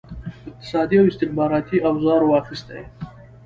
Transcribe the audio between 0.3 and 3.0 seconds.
اقتصادي او استخباراتي اوزارو اخیستي.